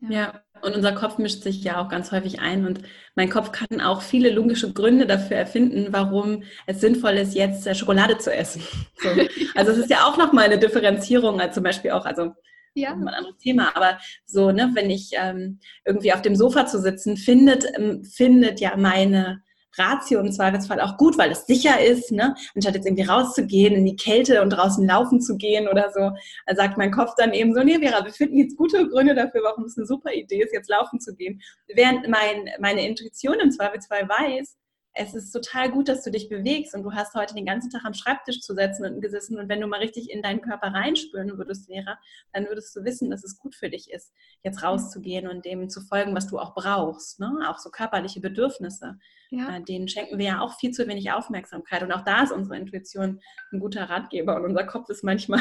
[0.00, 0.10] Ja.
[0.10, 0.42] ja.
[0.60, 2.80] und unser Kopf mischt sich ja auch ganz häufig ein und
[3.14, 7.74] mein Kopf kann auch viele logische Gründe dafür erfinden, warum es sinnvoll ist, jetzt äh,
[7.74, 8.62] Schokolade zu essen.
[8.96, 9.08] So.
[9.54, 12.32] Also es ist ja auch nochmal eine Differenzierung, als zum Beispiel auch, also
[12.74, 12.92] ja.
[12.92, 17.16] ein anderes Thema, aber so, ne, wenn ich ähm, irgendwie auf dem Sofa zu sitzen,
[17.16, 19.42] findet, ähm, findet ja meine
[19.78, 22.34] Ratio im Zweifelsfall auch gut, weil es sicher ist, ne?
[22.54, 26.12] anstatt jetzt irgendwie rauszugehen, in die Kälte und draußen laufen zu gehen oder so,
[26.54, 29.64] sagt mein Kopf dann eben so, nee, Vera, wir finden jetzt gute Gründe dafür, warum
[29.64, 31.40] es eine super Idee ist, jetzt laufen zu gehen.
[31.74, 34.56] Während mein, meine Intuition im Zweifelsfall weiß,
[34.94, 37.84] es ist total gut, dass du dich bewegst und du hast heute den ganzen Tag
[37.84, 41.36] am Schreibtisch zu setzen und gesessen und wenn du mal richtig in deinen Körper reinspüren
[41.36, 41.98] würdest, Vera,
[42.32, 45.80] dann würdest du wissen, dass es gut für dich ist, jetzt rauszugehen und dem zu
[45.80, 47.18] folgen, was du auch brauchst.
[47.18, 47.30] Ne?
[47.48, 48.98] Auch so körperliche Bedürfnisse.
[49.30, 49.56] Ja.
[49.56, 51.82] Äh, denen schenken wir ja auch viel zu wenig Aufmerksamkeit.
[51.82, 53.20] Und auch da ist unsere Intuition
[53.52, 55.40] ein guter Ratgeber und unser Kopf ist manchmal,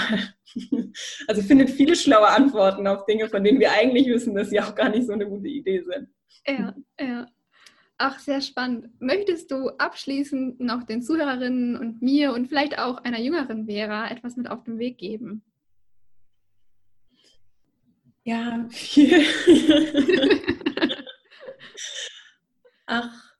[1.27, 4.73] also findet viele schlaue Antworten auf Dinge, von denen wir eigentlich wissen, dass sie auch
[4.73, 6.09] gar nicht so eine gute Idee sind.
[6.47, 7.27] Ja, ja.
[7.97, 8.89] Ach, sehr spannend.
[8.99, 14.35] Möchtest du abschließend noch den Zuhörerinnen und mir und vielleicht auch einer jüngeren Vera etwas
[14.35, 15.43] mit auf den Weg geben?
[18.23, 19.21] Ja, viel.
[22.85, 23.33] Ach,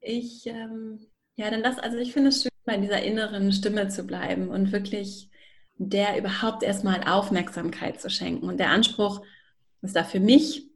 [0.00, 4.06] ich, ähm, ja, dann lass, also ich finde es schön, bei dieser inneren Stimme zu
[4.06, 5.30] bleiben und wirklich
[5.76, 8.48] der überhaupt erstmal Aufmerksamkeit zu schenken.
[8.48, 9.24] Und der Anspruch
[9.82, 10.66] ist da für mich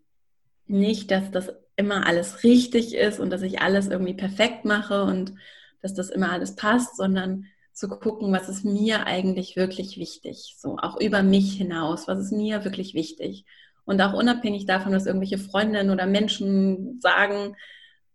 [0.67, 5.35] nicht, dass das immer alles richtig ist und dass ich alles irgendwie perfekt mache und
[5.83, 10.79] dass das immer alles passt, sondern zu gucken, was ist mir eigentlich wirklich wichtig, so
[10.79, 13.45] auch über mich hinaus, was ist mir wirklich wichtig.
[13.85, 17.57] Und auch unabhängig davon, was irgendwelche Freundinnen oder Menschen sagen,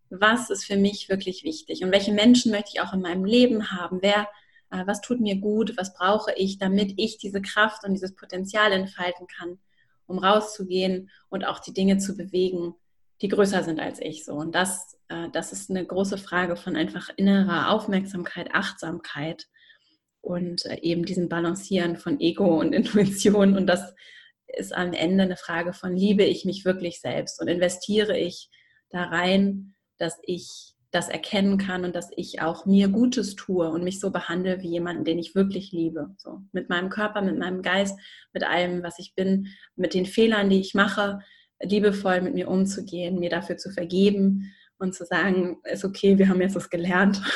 [0.09, 3.71] was ist für mich wirklich wichtig und welche Menschen möchte ich auch in meinem Leben
[3.71, 4.27] haben, wer,
[4.71, 8.71] äh, was tut mir gut, was brauche ich, damit ich diese Kraft und dieses Potenzial
[8.71, 9.59] entfalten kann,
[10.07, 12.73] um rauszugehen und auch die Dinge zu bewegen,
[13.21, 14.25] die größer sind als ich.
[14.25, 14.33] So.
[14.33, 19.45] Und das, äh, das ist eine große Frage von einfach innerer Aufmerksamkeit, Achtsamkeit
[20.21, 23.55] und äh, eben diesem Balancieren von Ego und Intuition.
[23.57, 23.93] Und das
[24.47, 28.49] ist am Ende eine Frage von, liebe ich mich wirklich selbst und investiere ich
[28.89, 33.83] da rein, dass ich das erkennen kann und dass ich auch mir Gutes tue und
[33.83, 36.15] mich so behandle wie jemanden, den ich wirklich liebe.
[36.17, 37.99] So mit meinem Körper, mit meinem Geist,
[38.33, 41.19] mit allem, was ich bin, mit den Fehlern, die ich mache,
[41.61, 46.41] liebevoll mit mir umzugehen, mir dafür zu vergeben und zu sagen, ist okay, wir haben
[46.41, 47.21] jetzt das gelernt.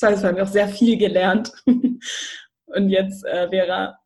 [0.00, 1.52] Das heißt, wir haben auch sehr viel gelernt.
[2.66, 3.98] Und jetzt, äh, Vera,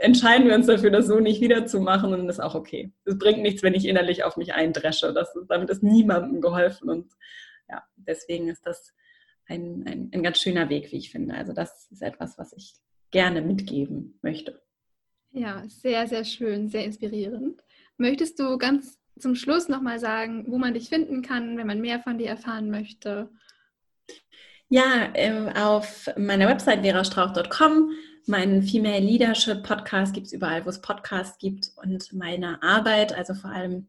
[0.00, 2.92] entscheiden wir uns dafür, das so nicht wiederzumachen und ist auch okay.
[3.04, 5.12] Es bringt nichts, wenn ich innerlich auf mich eindresche.
[5.12, 7.12] Das, damit ist niemandem geholfen und
[7.68, 8.92] ja, deswegen ist das
[9.46, 11.34] ein, ein, ein ganz schöner Weg, wie ich finde.
[11.34, 12.74] Also das ist etwas, was ich
[13.10, 14.60] gerne mitgeben möchte.
[15.30, 17.62] Ja, sehr, sehr schön, sehr inspirierend.
[17.98, 22.00] Möchtest du ganz zum Schluss nochmal sagen, wo man dich finden kann, wenn man mehr
[22.00, 23.30] von dir erfahren möchte?
[24.68, 27.92] Ja, ähm, auf meiner Website verastrauch.com.
[28.26, 31.70] Meinen Female Leadership Podcast gibt es überall, wo es Podcasts gibt.
[31.76, 33.86] Und meine Arbeit, also vor allem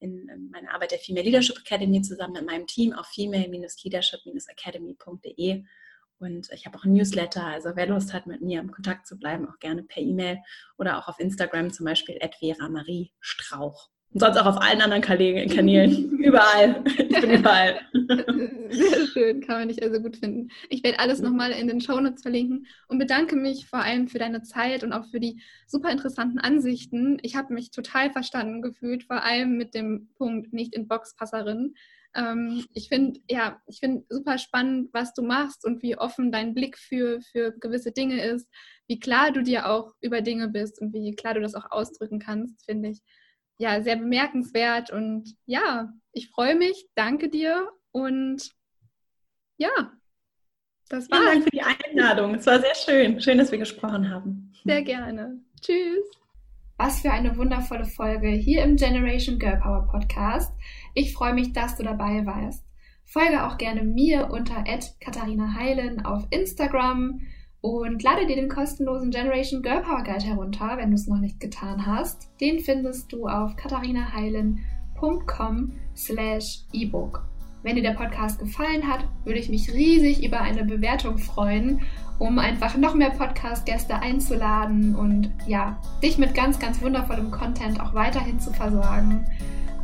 [0.00, 5.64] in meiner Arbeit der Female Leadership Academy zusammen mit meinem Team auf female-leadership-academy.de.
[6.18, 9.18] Und ich habe auch ein Newsletter, also wer Lust hat, mit mir im Kontakt zu
[9.18, 10.38] bleiben, auch gerne per E-Mail
[10.78, 13.90] oder auch auf Instagram zum Beispiel Vera Marie Strauch.
[14.12, 16.10] Und sonst auch auf allen anderen Kanälen.
[16.26, 16.82] überall.
[16.86, 17.80] Ich bin überall.
[18.70, 20.48] Sehr schön, kann man dich also gut finden.
[20.70, 24.42] Ich werde alles nochmal in den Shownotes verlinken und bedanke mich vor allem für deine
[24.42, 27.18] Zeit und auch für die super interessanten Ansichten.
[27.22, 31.74] Ich habe mich total verstanden gefühlt, vor allem mit dem Punkt nicht in Boxpasserin.
[32.14, 36.54] Ähm, ich finde, ja, ich finde super spannend, was du machst und wie offen dein
[36.54, 38.48] Blick für, für gewisse Dinge ist,
[38.86, 42.18] wie klar du dir auch über Dinge bist und wie klar du das auch ausdrücken
[42.18, 43.00] kannst, finde ich
[43.58, 44.90] ja sehr bemerkenswert.
[44.90, 48.50] Und ja, ich freue mich, danke dir und
[49.58, 49.92] ja,
[50.88, 51.20] das war's.
[51.20, 52.34] Vielen Dank für die Einladung.
[52.34, 53.20] Es war sehr schön.
[53.20, 54.52] Schön, dass wir gesprochen haben.
[54.64, 55.40] Sehr gerne.
[55.60, 56.04] Tschüss.
[56.78, 60.52] Was für eine wundervolle Folge hier im Generation Girl Power Podcast.
[60.98, 62.64] Ich freue mich, dass du dabei warst.
[63.04, 64.64] Folge auch gerne mir unter
[64.98, 67.20] Katharina Heilen auf Instagram
[67.60, 71.38] und lade dir den kostenlosen Generation Girl Power Guide herunter, wenn du es noch nicht
[71.38, 72.30] getan hast.
[72.40, 77.28] Den findest du auf katharinaheilen.com slash ebook.
[77.62, 81.82] Wenn dir der Podcast gefallen hat, würde ich mich riesig über eine Bewertung freuen,
[82.18, 87.92] um einfach noch mehr Podcast-Gäste einzuladen und ja, dich mit ganz, ganz wundervollem Content auch
[87.92, 89.26] weiterhin zu versorgen.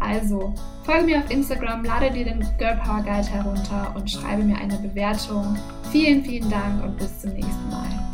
[0.02, 0.52] Also,
[0.84, 4.76] folge mir auf Instagram, lade dir den Girl Power Guide herunter und schreibe mir eine
[4.76, 5.56] Bewertung.
[5.90, 8.11] Vielen, vielen Dank und bis zum nächsten Mal.